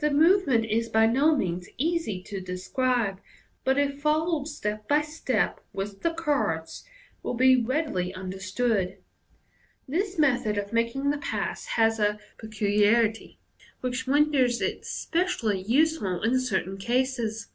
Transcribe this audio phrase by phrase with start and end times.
[0.00, 3.22] The movement is by no means easy to describe,
[3.64, 6.84] but if followed step by step with the cards,
[7.22, 8.98] will be readily understood.
[9.88, 13.38] This method of making the pass has a peculiarity
[13.80, 17.46] which renders it specially useful in certain cases.